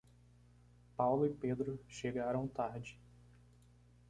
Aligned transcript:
Paulo 0.97 1.27
e 1.27 1.29
Pedro 1.29 1.79
chegaram 1.87 2.47
tarde. 2.47 2.99